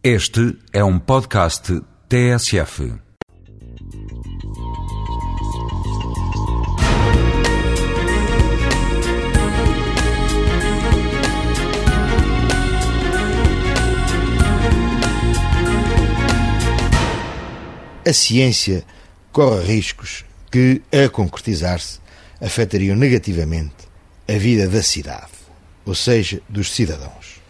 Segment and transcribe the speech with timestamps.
[0.00, 2.94] Este é um podcast TSF.
[18.06, 18.84] A ciência
[19.32, 21.98] corre riscos que, a concretizar-se,
[22.40, 23.74] afetariam negativamente
[24.28, 25.32] a vida da cidade,
[25.84, 27.47] ou seja, dos cidadãos.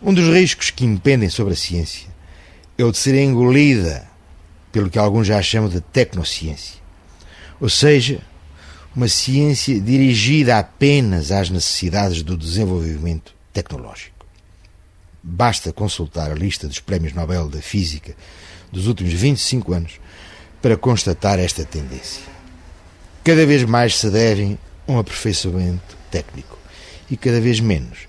[0.00, 2.08] Um dos riscos que impendem sobre a ciência
[2.76, 4.06] é o de ser engolida
[4.70, 6.76] pelo que alguns já chamam de tecnociência,
[7.60, 8.20] ou seja,
[8.94, 14.24] uma ciência dirigida apenas às necessidades do desenvolvimento tecnológico.
[15.20, 18.14] Basta consultar a lista dos prémios Nobel da Física
[18.70, 20.00] dos últimos 25 anos
[20.62, 22.22] para constatar esta tendência.
[23.24, 24.56] Cada vez mais se devem
[24.86, 26.56] a um aperfeiçoamento técnico
[27.10, 28.06] e cada vez menos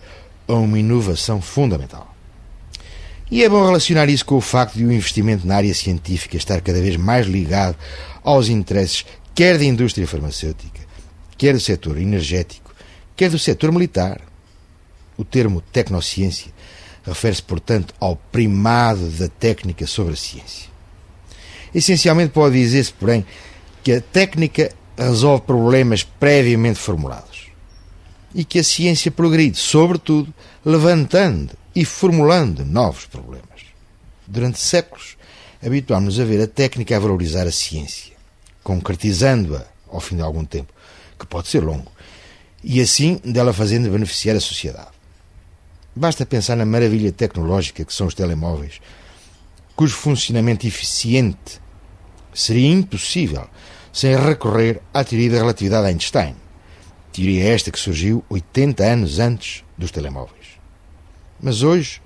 [0.50, 2.16] a uma inovação fundamental.
[3.32, 6.62] E é bom relacionar isso com o facto de o investimento na área científica estar
[6.62, 7.78] cada vez mais ligado
[8.24, 10.82] aos interesses quer da indústria farmacêutica,
[11.38, 12.74] quer do setor energético,
[13.16, 14.20] quer do setor militar.
[15.16, 16.52] O termo tecnociência
[17.06, 20.70] refere-se, portanto, ao primado da técnica sobre a ciência.
[21.74, 23.26] Essencialmente pode dizer-se, porém,
[23.84, 27.50] que a técnica resolve problemas previamente formulados
[28.34, 30.34] e que a ciência progride, sobretudo,
[30.66, 33.62] levantando e formulando novos problemas.
[34.28, 35.18] Durante séculos,
[35.64, 38.14] habituámos-nos a ver a técnica a valorizar a ciência,
[38.64, 40.72] concretizando-a ao fim de algum tempo,
[41.18, 41.92] que pode ser longo,
[42.64, 44.90] e assim dela fazendo beneficiar a sociedade.
[45.96, 48.80] Basta pensar na maravilha tecnológica que são os telemóveis,
[49.76, 51.60] cujo funcionamento eficiente
[52.34, 53.48] seria impossível
[53.92, 56.36] sem recorrer à teoria da relatividade de Einstein.
[57.20, 60.58] Teoria esta que surgiu 80 anos antes dos telemóveis.
[61.38, 62.02] Mas hoje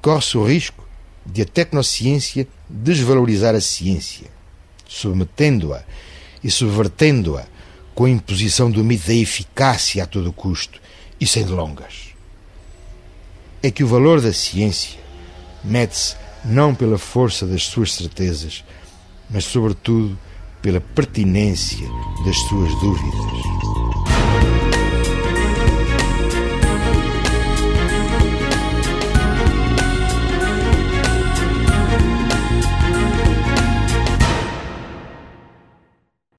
[0.00, 0.88] corre-se o risco
[1.26, 4.26] de a tecnociência desvalorizar a ciência,
[4.88, 5.84] submetendo-a
[6.42, 7.44] e subvertendo-a
[7.94, 10.80] com a imposição do mito da eficácia a todo custo
[11.20, 12.14] e sem delongas.
[13.62, 14.98] É que o valor da ciência
[15.62, 18.64] mede-se não pela força das suas certezas,
[19.28, 20.18] mas, sobretudo,
[20.62, 21.86] pela pertinência
[22.24, 23.83] das suas dúvidas.